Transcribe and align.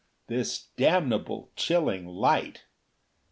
This 0.25 0.63
damnable, 0.77 1.51
chilling 1.55 2.07
light! 2.07 2.63